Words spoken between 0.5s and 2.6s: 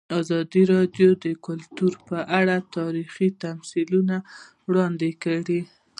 راډیو د کلتور په اړه